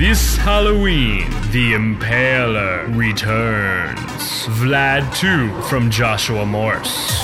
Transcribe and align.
This 0.00 0.34
Halloween, 0.34 1.28
the 1.52 1.74
Impaler 1.74 2.96
returns. 2.96 4.46
Vlad 4.46 5.14
2 5.14 5.60
from 5.68 5.90
Joshua 5.90 6.46
Morse. 6.46 7.20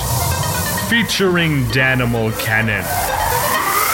Featuring 0.87 1.63
Danimal 1.73 2.39
Cannon. 2.39 2.85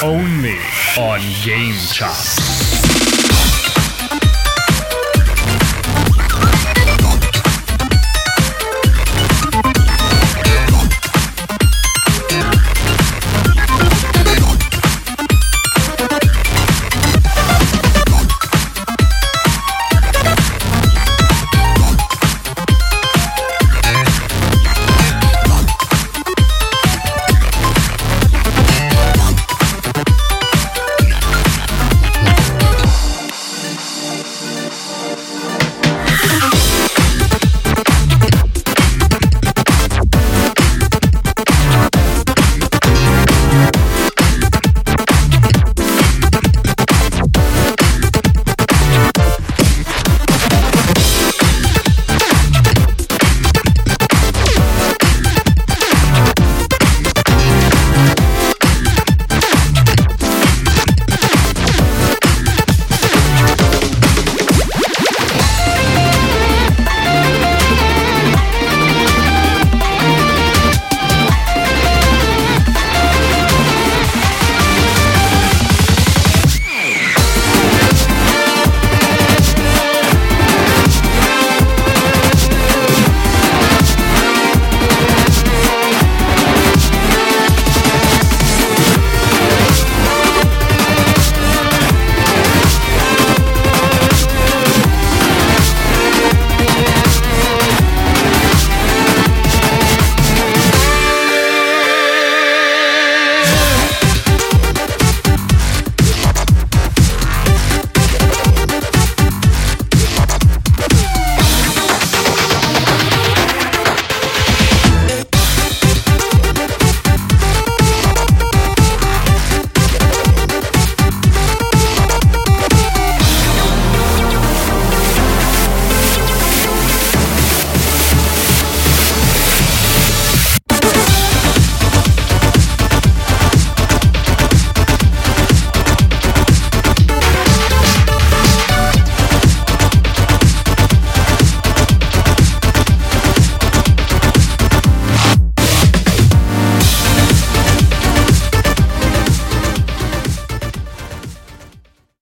Only 0.03 0.59
on 0.97 1.21
Game 1.45 1.77
Chops. 1.93 2.52